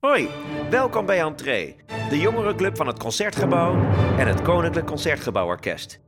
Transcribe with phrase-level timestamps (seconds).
[0.00, 0.28] Hoi,
[0.70, 1.76] welkom bij Entree,
[2.08, 3.74] de jongerenclub van het Concertgebouw
[4.18, 6.00] en het Koninklijk Concertgebouworkest.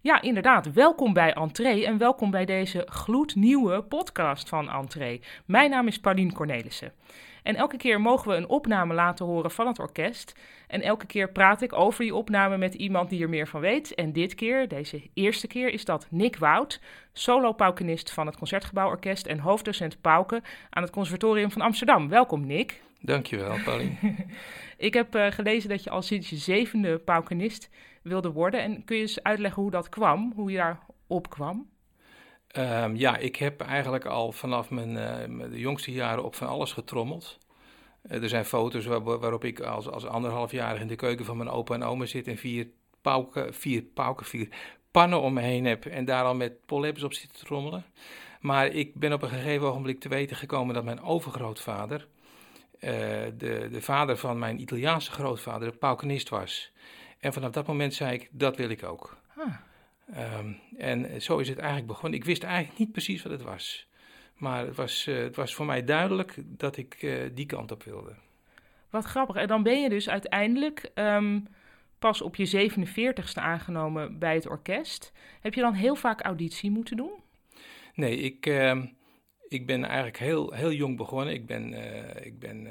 [0.00, 0.72] Ja, inderdaad.
[0.72, 5.20] Welkom bij Entree en welkom bij deze gloednieuwe podcast van Entree.
[5.46, 6.92] Mijn naam is Pauline Cornelissen.
[7.42, 10.34] En elke keer mogen we een opname laten horen van het orkest.
[10.66, 13.94] En elke keer praat ik over die opname met iemand die er meer van weet.
[13.94, 16.80] En dit keer, deze eerste keer, is dat Nick Wout,
[17.12, 22.08] solo-paukenist van het Concertgebouworkest en hoofddocent pauken aan het Conservatorium van Amsterdam.
[22.08, 22.84] Welkom, Nick.
[23.06, 23.96] Dankjewel, Pauline.
[24.88, 27.70] ik heb uh, gelezen dat je al sinds je zevende paukenist
[28.02, 28.62] wilde worden.
[28.62, 31.68] En kun je eens uitleggen hoe dat kwam, hoe je daar op kwam?
[32.56, 36.72] Um, ja, ik heb eigenlijk al vanaf mijn, uh, de jongste jaren op van alles
[36.72, 37.38] getrommeld.
[38.02, 41.50] Uh, er zijn foto's waar, waarop ik als, als anderhalfjarig in de keuken van mijn
[41.50, 42.68] opa en oma zit en vier
[43.00, 44.48] pauken, vier pauken, vier
[44.90, 47.84] pannen om me heen heb en daar al met pollepels op zit te trommelen.
[48.40, 52.06] Maar ik ben op een gegeven ogenblik te weten gekomen dat mijn overgrootvader,
[52.80, 56.72] de, de vader van mijn Italiaanse grootvader, een paukenist was.
[57.18, 59.16] En vanaf dat moment zei ik, dat wil ik ook.
[59.36, 59.54] Ah.
[60.38, 62.18] Um, en zo is het eigenlijk begonnen.
[62.18, 63.88] Ik wist eigenlijk niet precies wat het was.
[64.36, 67.82] Maar het was, uh, het was voor mij duidelijk dat ik uh, die kant op
[67.82, 68.14] wilde.
[68.90, 69.36] Wat grappig.
[69.36, 71.46] En dan ben je dus uiteindelijk um,
[71.98, 75.12] pas op je 47ste aangenomen bij het orkest.
[75.40, 77.12] Heb je dan heel vaak auditie moeten doen?
[77.94, 78.82] Nee, ik, uh,
[79.48, 81.34] ik ben eigenlijk heel, heel jong begonnen.
[81.34, 82.68] Ik ben, uh, ik ben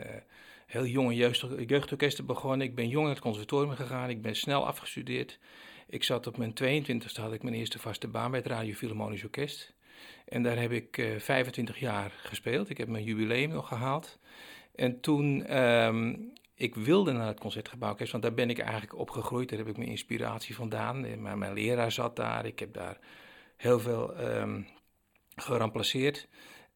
[0.66, 2.68] heel jong in jeugd, jeugdorkesten begonnen.
[2.68, 4.10] Ik ben jong naar het conservatorium gegaan.
[4.10, 5.40] Ik ben snel afgestudeerd.
[5.88, 9.24] Ik zat op mijn 22e, had ik mijn eerste vaste baan bij het Radio Philharmonisch
[9.24, 9.74] Orkest.
[10.26, 12.70] En daar heb ik uh, 25 jaar gespeeld.
[12.70, 14.20] Ik heb mijn jubileum nog gehaald.
[14.76, 19.50] En toen, um, ik wilde naar het Concertgebouworkest, want daar ben ik eigenlijk opgegroeid.
[19.50, 21.22] Daar heb ik mijn inspiratie vandaan.
[21.22, 22.46] Mijn leraar zat daar.
[22.46, 22.98] Ik heb daar
[23.58, 24.68] heel veel um,
[25.36, 26.28] geramplaceerd.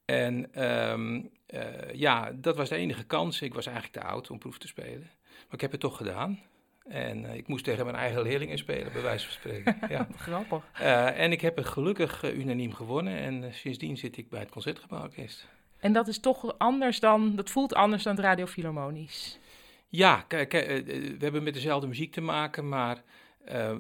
[0.10, 3.42] En um, uh, ja, dat was de enige kans.
[3.42, 5.10] Ik was eigenlijk te oud om proef te spelen.
[5.30, 6.40] Maar ik heb het toch gedaan.
[6.88, 9.78] En uh, ik moest tegen mijn eigen leerlingen spelen, bij wijze van spreken.
[9.96, 10.08] ja.
[10.16, 10.64] Grappig.
[10.82, 13.18] Uh, en ik heb het gelukkig unaniem gewonnen.
[13.18, 15.48] En sindsdien zit ik bij het Concertgebouworkest.
[15.80, 19.40] En dat is toch anders dan, dat voelt anders dan het Radio Philharmonisch?
[19.88, 23.04] Ja, kijk, we hebben met dezelfde muziek te maken, maar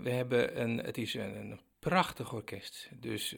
[0.04, 2.90] we hebben een, het is een, een prachtig orkest.
[3.00, 3.36] Dus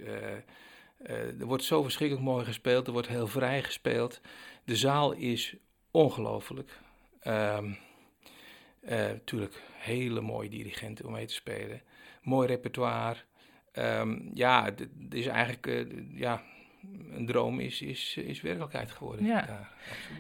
[1.04, 4.22] er wordt zo verschrikkelijk mooi gespeeld, er wordt heel vrij gespeeld.
[4.64, 5.56] De zaal is
[5.92, 6.80] ongelooflijk.
[7.28, 7.78] Um,
[8.90, 11.82] Natuurlijk, uh, hele mooie dirigenten om mee te spelen.
[12.22, 13.16] Mooi repertoire.
[13.74, 16.42] Um, ja, het is eigenlijk uh, ja,
[17.12, 19.26] een droom is, is, is werkelijkheid geworden.
[19.26, 19.46] Ja.
[19.48, 19.70] ja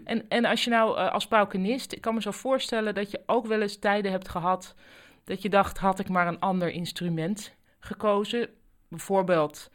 [0.03, 3.22] en, en als je nou uh, als paukenist, ik kan me zo voorstellen dat je
[3.25, 4.75] ook wel eens tijden hebt gehad
[5.24, 8.50] dat je dacht, had ik maar een ander instrument gekozen.
[8.88, 9.72] Bijvoorbeeld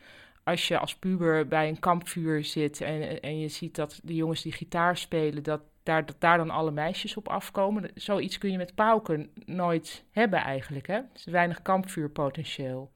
[0.46, 4.42] als je als puber bij een kampvuur zit en, en je ziet dat de jongens
[4.42, 7.90] die gitaar spelen, dat daar, dat daar dan alle meisjes op afkomen.
[7.94, 11.00] Zoiets kun je met pauken nooit hebben eigenlijk, hè?
[11.24, 12.92] Weinig kampvuurpotentieel.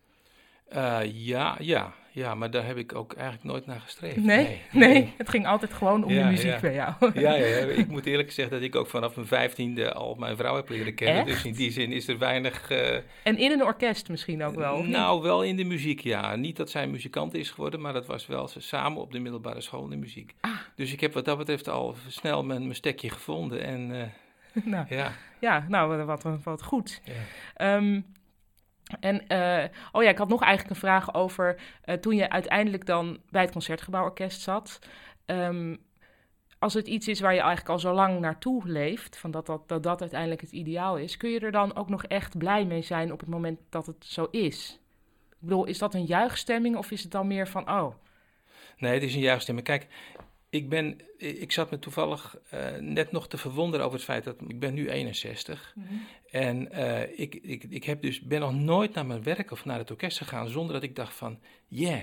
[0.72, 4.16] Uh, ja, ja, ja, maar daar heb ik ook eigenlijk nooit naar gestreefd.
[4.16, 6.60] Nee, nee, het ging altijd gewoon om ja, de muziek ja.
[6.60, 6.93] bij jou.
[7.15, 10.56] Ja, ja, ik moet eerlijk zeggen dat ik ook vanaf mijn vijftiende al mijn vrouw
[10.56, 11.26] heb leren kennen.
[11.26, 11.26] Echt?
[11.26, 12.70] Dus in die zin is er weinig...
[12.70, 14.82] Uh, en in een orkest misschien ook wel?
[14.82, 16.37] Nou, wel in de muziek, ja.
[16.37, 19.84] Niet dat zij muzikant is geworden, maar dat was wel samen op de middelbare school
[19.84, 20.34] in de muziek.
[20.41, 20.50] Ah.
[20.75, 23.91] Dus ik heb wat dat betreft al snel mijn, mijn stekje gevonden en...
[23.91, 24.03] Uh,
[24.72, 25.12] nou, ja.
[25.41, 27.00] ja, nou, wat, wat, wat goed.
[27.04, 27.76] Ja.
[27.76, 28.04] Um,
[29.01, 32.87] en, uh, oh ja, ik had nog eigenlijk een vraag over uh, toen je uiteindelijk
[32.87, 34.78] dan bij het Concertgebouworkest zat.
[35.27, 35.78] Um,
[36.59, 39.69] als het iets is waar je eigenlijk al zo lang naartoe leeft, van dat, dat,
[39.83, 43.12] dat uiteindelijk het ideaal is, kun je er dan ook nog echt blij mee zijn
[43.12, 44.81] op het moment dat het zo is?
[45.31, 47.95] Ik bedoel, is dat een juichstemming of is het dan meer van, oh...
[48.79, 49.67] Nee, het is een juichstemming.
[49.67, 49.87] Kijk,
[50.50, 54.37] ik, ben, ik zat me toevallig uh, net nog te verwonderen over het feit dat
[54.47, 55.94] ik ben nu 61 Mhm.
[56.31, 59.78] en uh, ik, ik, ik heb dus, ben nog nooit naar mijn werk of naar
[59.78, 62.00] het orkest gegaan zonder dat ik dacht van, yeah,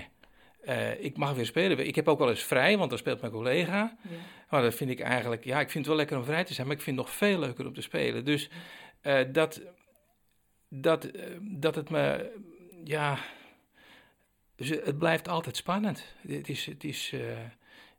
[0.64, 1.86] uh, ik mag weer spelen.
[1.86, 3.96] Ik heb ook wel eens vrij, want dan speelt mijn collega.
[4.02, 4.16] Ja.
[4.50, 6.66] Maar dat vind ik eigenlijk, ja, ik vind het wel lekker om vrij te zijn,
[6.66, 8.24] maar ik vind het nog veel leuker om te spelen.
[8.24, 8.50] Dus
[9.32, 9.60] dat,
[10.68, 11.10] dat,
[11.40, 12.32] dat het me,
[12.84, 13.18] ja,
[14.56, 16.04] dus het blijft altijd spannend.
[16.26, 17.14] Het is, het is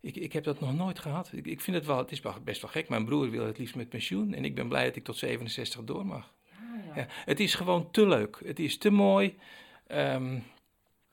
[0.02, 1.30] ik, ik heb dat nog nooit gehad.
[1.34, 2.90] Ik, ik vind het wel, het is best wel gek.
[2.90, 5.84] Mijn broer wil het liefst met pensioen en ik ben blij dat ik tot 67
[5.84, 6.34] door mag.
[6.46, 7.02] Ja, ja.
[7.02, 8.42] Ja, het is gewoon te leuk.
[8.46, 9.38] Het is te mooi.
[9.88, 10.44] Um,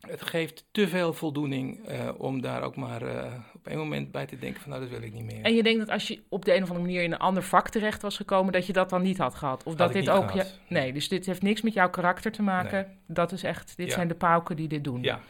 [0.00, 4.27] het geeft te veel voldoening uh, om daar ook maar uh, op een moment bij
[4.27, 5.43] te denken van nou, dat wil ik niet meer.
[5.43, 7.43] En je denkt dat als je op de een of andere manier in een ander
[7.43, 9.65] vak terecht was gekomen, dat je dat dan niet had gehad?
[9.65, 10.31] Of dat dit ook.
[10.31, 12.87] Ja, nee, dus dit heeft niks met jouw karakter te maken.
[12.87, 12.97] Nee.
[13.06, 13.94] Dat is echt, dit Ja.
[13.94, 15.03] zijn de pauken die dit doen.
[15.03, 15.21] Ja.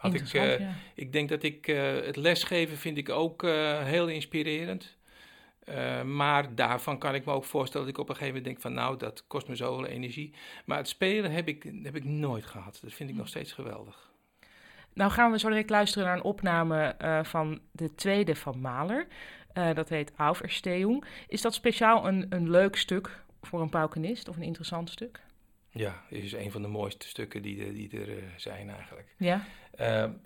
[0.00, 0.74] Had ik, uh, ja.
[0.94, 4.98] ik denk dat ik uh, het lesgeven vind ik ook uh, heel inspirerend.
[6.04, 8.84] Maar daarvan kan ik me ook voorstellen dat ik op een gegeven moment denk van
[8.84, 10.34] nou, dat kost me zoveel energie.
[10.64, 12.78] Maar het spelen heb ik, heb ik nooit gehad.
[12.82, 14.10] Dat vind ik nog steeds geweldig.
[14.92, 19.06] Nou gaan we zo direct luisteren naar een opname van de tweede van Mahler.
[19.54, 21.04] Uh, dat heet Auferstehung.
[21.28, 25.20] Is dat speciaal een, een leuk stuk voor een paukenist of een interessant stuk?
[25.70, 29.14] Ja, is een van de mooiste stukken die, die er zijn eigenlijk.
[29.16, 29.44] Ja?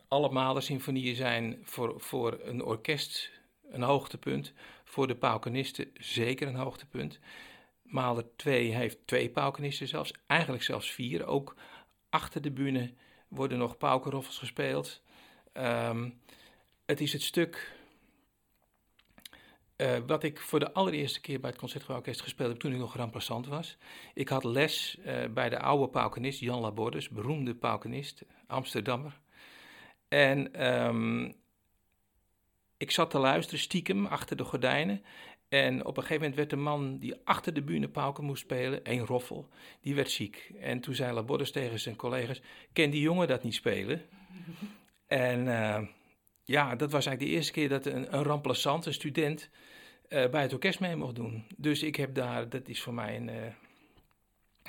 [0.09, 3.31] Alle Mahler-symfonieën zijn voor, voor een orkest
[3.71, 4.53] een hoogtepunt.
[4.85, 7.19] Voor de paukenisten zeker een hoogtepunt.
[7.83, 11.27] Mahler 2 heeft twee paukenisten zelfs, eigenlijk zelfs vier.
[11.27, 11.57] Ook
[12.09, 12.93] achter de bühne
[13.29, 15.03] worden nog paukenroffels gespeeld.
[15.53, 16.21] Um,
[16.85, 17.73] het is het stuk
[19.77, 22.97] uh, wat ik voor de allereerste keer bij het Concertgebouworkest gespeeld heb toen ik nog
[22.97, 23.77] remplaçant was.
[24.15, 29.21] Ik had les uh, bij de oude paukenist Jan Labordus, beroemde paukenist, Amsterdammer.
[30.15, 31.35] En um,
[32.77, 35.03] ik zat te luisteren stiekem achter de gordijnen.
[35.49, 38.81] En op een gegeven moment werd de man die achter de bühne pauken moest spelen,
[38.83, 39.49] een roffel,
[39.81, 40.53] die werd ziek.
[40.61, 44.03] En toen zei Labordus tegen zijn collega's, ken die jongen dat niet spelen?
[45.07, 45.81] en uh,
[46.43, 49.51] ja, dat was eigenlijk de eerste keer dat een, een remplaçant, een student,
[50.09, 51.45] uh, bij het orkest mee mocht doen.
[51.57, 53.35] Dus ik heb daar, dat is voor mij een, uh,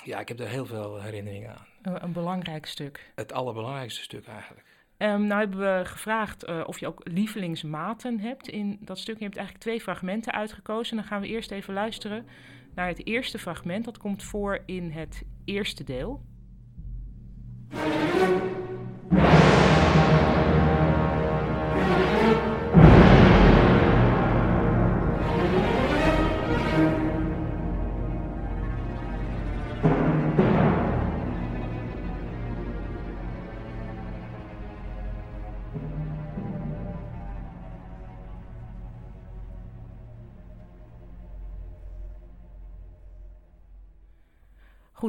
[0.04, 1.68] ja, ik heb daar heel veel herinneringen aan.
[1.82, 3.12] Een, een belangrijk stuk.
[3.16, 4.75] Het allerbelangrijkste stuk eigenlijk.
[4.98, 9.18] Um, nou hebben we gevraagd uh, of je ook lievelingsmaten hebt in dat stuk.
[9.18, 10.96] Je hebt eigenlijk twee fragmenten uitgekozen.
[10.96, 12.26] Dan gaan we eerst even luisteren
[12.76, 13.86] naar het eerste fragment.
[13.86, 16.22] Dat komt voor in het eerste deel.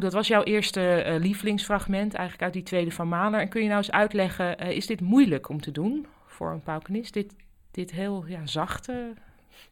[0.01, 3.41] Dat was jouw eerste uh, lievelingsfragment, eigenlijk uit die tweede van Mahler.
[3.41, 6.63] En kun je nou eens uitleggen, uh, is dit moeilijk om te doen voor een
[6.63, 7.13] paukenist?
[7.13, 7.35] Dit,
[7.71, 9.15] dit heel ja, zachte...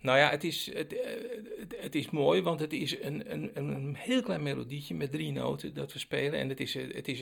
[0.00, 0.94] Nou ja, het is, het,
[1.58, 5.32] het, het, is mooi, want het is een, een, een heel klein melodietje met drie
[5.32, 6.40] noten dat we spelen.
[6.40, 7.20] En het is, het is,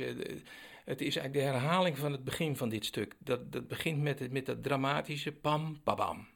[0.85, 3.15] het is eigenlijk de herhaling van het begin van dit stuk.
[3.19, 6.27] Dat, dat begint met, met dat dramatische pam, pabam.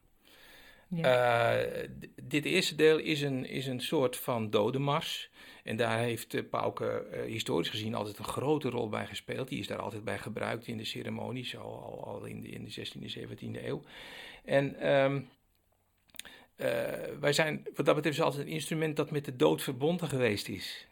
[0.88, 1.64] Ja.
[1.64, 1.88] Uh,
[2.22, 5.30] dit eerste deel is een, is een soort van dodenmars.
[5.64, 9.48] En daar heeft uh, Pauke uh, historisch gezien altijd een grote rol bij gespeeld.
[9.48, 12.64] Die is daar altijd bij gebruikt in de ceremonies, al, al, al in, de, in
[12.64, 13.82] de 16e, 17e eeuw.
[14.44, 15.28] En um,
[17.20, 20.86] wij zijn, wat dat betreft, altijd een instrument dat met de dood verbonden geweest is.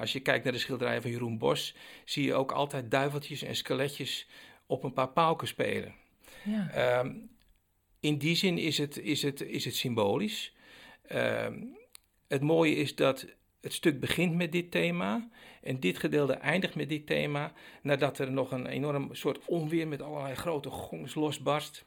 [0.00, 1.74] als je kijkt naar de schilderijen van Jeroen Bos,
[2.04, 4.28] zie je ook altijd duiveltjes en skeletjes
[4.66, 5.94] op een paar pauken spelen.
[6.44, 6.98] Ja.
[6.98, 7.35] Um,
[8.06, 10.54] in die zin is het, is het, is het symbolisch.
[11.12, 11.46] Uh,
[12.28, 13.26] het mooie is dat
[13.60, 15.28] het stuk begint met dit thema
[15.62, 20.02] en dit gedeelte eindigt met dit thema, nadat er nog een enorm soort onweer met
[20.02, 21.84] allerlei grote gongs losbarst.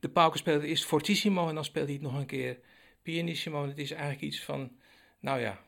[0.00, 2.58] De pauken speelt eerst fortissimo en dan speelt hij het nog een keer
[3.02, 3.66] pianissimo.
[3.66, 4.70] Het is eigenlijk iets van,
[5.20, 5.60] nou ja,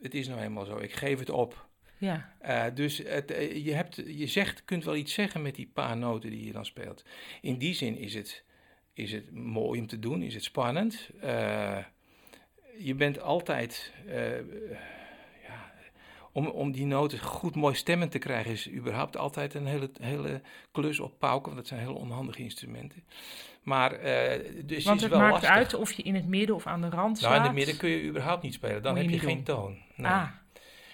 [0.00, 1.68] het is nou helemaal zo, ik geef het op.
[2.02, 2.28] Ja.
[2.46, 5.96] Uh, dus het, uh, je, hebt, je zegt, kunt wel iets zeggen met die paar
[5.96, 7.04] noten die je dan speelt.
[7.40, 8.44] In die zin is het,
[8.92, 11.10] is het mooi om te doen, is het spannend.
[11.24, 11.78] Uh,
[12.78, 13.92] je bent altijd.
[15.46, 15.72] ja,
[16.32, 20.40] om, om die noten goed mooi stemmen te krijgen, is überhaupt altijd een hele, hele
[20.72, 23.04] klus op pauken, want dat zijn heel onhandige instrumenten.
[23.62, 23.90] Maar,
[24.64, 25.50] dus want het is wel maakt lastig.
[25.50, 27.30] uit of je in het midden of aan de rand staat.
[27.30, 29.44] Nou, in het midden kun je überhaupt niet spelen, dan heb je, geen doen.
[29.44, 29.76] toon.
[29.94, 30.10] Nee.
[30.10, 30.28] Ah.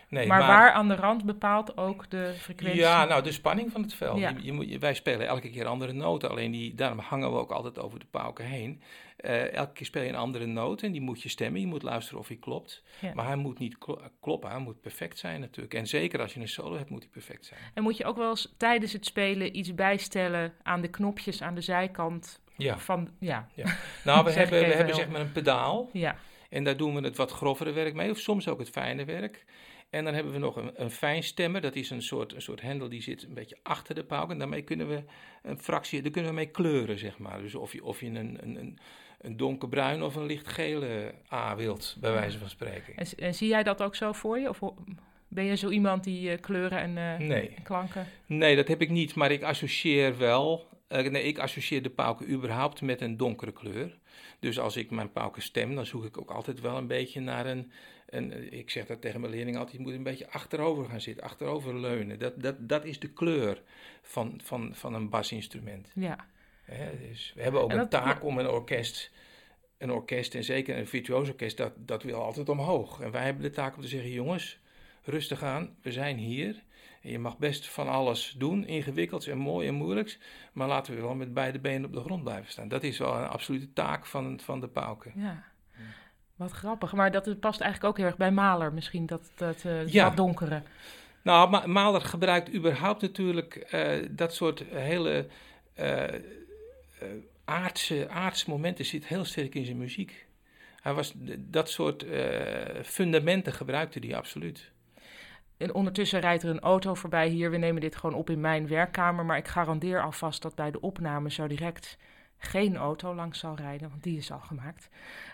[0.08, 2.80] Nee, maar, maar, waar aan de rand bepaalt ook de frequentie?
[2.80, 4.18] Ja, nou, de spanning van het veld.
[4.18, 4.28] Ja.
[4.28, 7.50] Je, je moet, wij spelen elke keer andere noten, alleen die, daarom hangen we ook
[7.50, 8.82] altijd over de pauken heen.
[9.20, 11.60] Uh, elke keer speel je een andere noot en die moet je stemmen.
[11.60, 12.82] Je moet luisteren of hij klopt.
[13.00, 13.14] Ja.
[13.14, 13.78] Maar hij moet niet
[14.20, 15.74] kloppen, hij moet perfect zijn natuurlijk.
[15.74, 17.60] En zeker als je een solo hebt, moet hij perfect zijn.
[17.74, 21.54] En moet je ook wel eens tijdens het spelen iets bijstellen aan de knopjes aan
[21.54, 22.40] de zijkant?
[22.56, 22.78] Ja.
[22.78, 23.48] Van, ja.
[23.54, 23.76] ja.
[24.04, 25.90] Nou, we hebben, we hebben zeg maar een pedaal.
[25.92, 26.16] Ja.
[26.50, 29.44] En daar doen we het wat grovere werk mee, of soms ook het fijne werk.
[29.90, 31.60] En dan hebben we nog een, een fijnstemmer.
[31.60, 34.32] Dat is een soort, een soort hendel die zit een beetje achter de pauken.
[34.32, 35.02] En daarmee kunnen we
[35.42, 37.40] een fractie, daar kunnen we mee kleuren, zeg maar.
[37.40, 38.78] Dus of je, of je een, een,
[39.20, 42.96] een donkerbruin of een lichtgele A wilt, bij wijze van spreken.
[42.96, 44.48] En, en, zie jij dat ook zo voor je?
[44.48, 44.60] Of
[45.28, 47.54] ben je zo iemand die uh, kleuren en uh, nee.
[47.62, 48.06] klanken?
[48.26, 50.66] Nee, dat heb ik niet, maar ik associeer wel.
[50.88, 53.98] Uh, nee, ik associeer de pauken überhaupt met een donkere kleur.
[54.38, 57.46] Dus als ik mijn pauken stem, dan zoek ik ook altijd wel een beetje naar
[57.46, 57.72] een,
[58.06, 61.24] en ik zeg dat tegen mijn leerlingen altijd, je moet een beetje achterover gaan zitten,
[61.24, 62.18] achterover leunen.
[62.18, 63.62] Dat, dat, dat is de kleur
[64.02, 65.90] van, van, van een basinstrument.
[65.94, 66.26] Ja.
[66.64, 69.10] He, dus we hebben ook een taak om een orkest
[69.78, 73.00] een orkest en zeker een virtuoos orkest, dat, dat wil altijd omhoog.
[73.00, 74.58] En wij hebben de taak om te zeggen, jongens,
[75.02, 76.62] rustig aan, we zijn hier.
[77.10, 80.18] Je mag best van alles doen, ingewikkelds en mooi en moeilijks.
[80.52, 82.68] Maar laten we wel met beide benen op de grond blijven staan.
[82.68, 85.12] Dat is wel een absolute taak van, van de pauken.
[85.14, 85.44] Ja.
[86.36, 90.04] Wat grappig, maar dat past eigenlijk ook heel erg bij Maler misschien, dat, dat ja.
[90.04, 90.62] wat donkere.
[91.22, 95.26] Nou, Ma Mahler gebruikt überhaupt natuurlijk uh, dat soort hele
[95.80, 96.04] uh,
[97.44, 100.26] aardse, aardse momenten, zit heel sterk in zijn muziek.
[100.80, 102.04] Hij was, dat soort
[102.82, 104.72] fundamenten gebruikte hij absoluut.
[105.58, 107.50] En ondertussen rijdt er een auto voorbij hier.
[107.50, 109.24] We nemen dit gewoon op in mijn werkkamer.
[109.24, 111.98] Maar ik garandeer alvast dat bij de opname zo direct
[112.38, 114.88] geen auto langs zal rijden, want die is al gemaakt.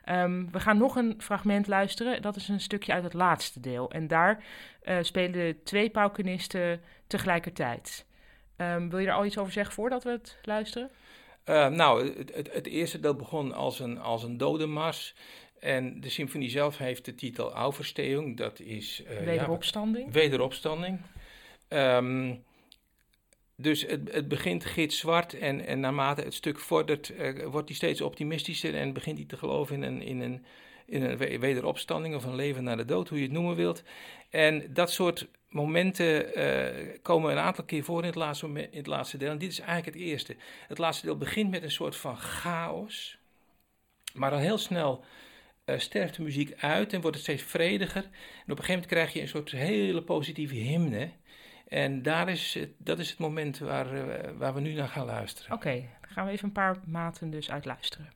[0.08, 2.22] Um, we gaan nog een fragment luisteren.
[2.22, 3.90] Dat is een stukje uit het laatste deel.
[3.90, 4.44] En daar
[4.82, 8.06] uh, spelen twee paukenisten tegelijkertijd.
[8.56, 10.90] Um, wil je er al iets over zeggen voordat we het luisteren?
[11.44, 15.14] Uh, nou, het, het, het, eerste deel begon als een, als een dodenmars.
[15.64, 18.36] En de symfonie zelf heeft de titel Auferstehung.
[18.36, 19.02] Dat is...
[19.10, 20.06] Uh, wederopstanding.
[20.06, 21.00] Ja, wederopstanding.
[21.68, 22.44] Um,
[23.56, 28.00] dus het, het begint gitzwart en, en naarmate het stuk vordert, uh, wordt hij steeds
[28.00, 30.44] optimistischer en begint hij te geloven in een, in, een,
[30.86, 33.82] in een wederopstanding of een leven na de dood, hoe je het noemen wilt.
[34.30, 38.86] En dat soort momenten uh, komen een aantal keer voor in het, laatste, in het
[38.86, 39.30] laatste deel.
[39.30, 40.36] En dit is eigenlijk het eerste.
[40.68, 43.18] Het laatste deel begint met een soort van chaos,
[44.14, 45.04] maar dan heel snel
[45.66, 48.02] uh, sterft de muziek uit en wordt het steeds vrediger.
[48.02, 51.10] En op een gegeven moment krijg je een soort hele positieve hymne.
[51.68, 55.52] En daar is, dat is het moment waar, uh, waar we nu naar gaan luisteren.
[55.52, 58.12] Oké, dan gaan we even een paar maten dus uit luisteren.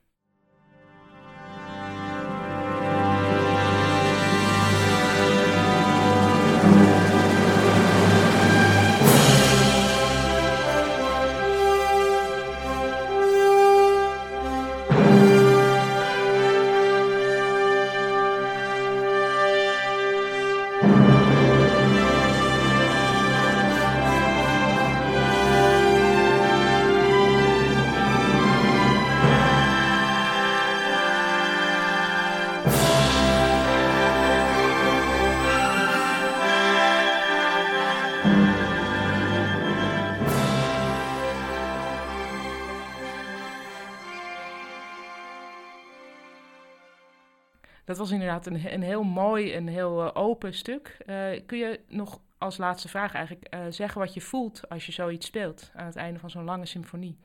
[47.98, 50.96] Was inderdaad een, een heel mooi en heel uh, open stuk.
[51.06, 54.92] Uh, kun je nog als laatste vraag eigenlijk uh, zeggen wat je voelt als je
[54.92, 57.16] zoiets speelt aan het einde van zo'n lange symfonie?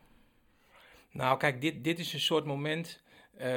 [1.11, 3.01] Nou, kijk, dit, dit is een soort moment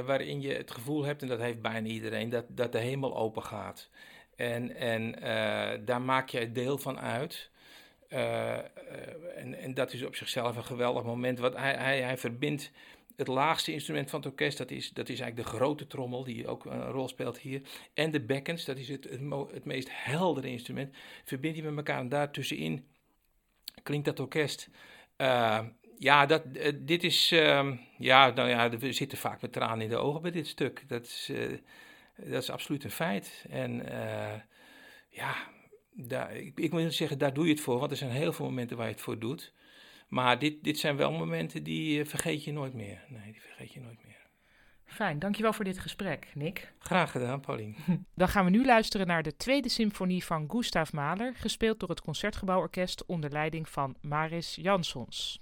[0.05, 3.43] waarin je het gevoel hebt, en dat heeft bijna iedereen, dat, dat de hemel open
[3.43, 3.91] gaat.
[4.37, 5.15] En, en
[5.85, 7.51] daar maak je deel van uit.
[8.09, 11.39] en, en dat is op zichzelf een geweldig moment.
[11.39, 12.71] Wat hij, hij, hij verbindt
[13.17, 16.49] het laagste instrument van het orkest, dat is, dat is eigenlijk de grote trommel, die
[16.49, 17.61] ook een rol speelt hier.
[17.95, 19.09] En de bekkens, dat is het,
[19.53, 20.95] het, meest heldere instrument.
[21.25, 22.87] Verbind die met elkaar en daartussenin
[23.83, 24.69] klinkt dat orkest.
[25.17, 25.61] Uh,
[25.99, 27.33] ja, dat, uh, dit is.
[27.33, 30.85] Uh, ja, nou ja, we zitten vaak met tranen in de ogen bij dit stuk.
[30.89, 31.59] Dat is, uh,
[32.17, 33.45] dat is absoluut een feit.
[33.49, 33.83] En
[35.09, 35.35] ja,
[35.93, 38.45] daar, ik, ik moet zeggen, daar doe je het voor, want er zijn heel veel
[38.45, 39.53] momenten waar je het voor doet.
[40.09, 43.05] Maar dit, dit zijn wel momenten die uh, vergeet je nooit meer.
[43.09, 44.15] Nee, die vergeet je nooit meer.
[44.85, 46.73] Fijn, dankjewel voor dit gesprek, Nick.
[46.79, 47.77] Graag gedaan, Paulien.
[48.15, 52.01] Dan gaan we nu luisteren naar de tweede symfonie van Gustav Mahler, gespeeld door het
[52.01, 55.41] Concertgebouworkest onder leiding van Maris Jansons.